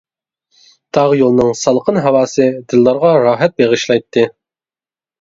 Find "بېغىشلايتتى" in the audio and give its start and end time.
3.63-4.29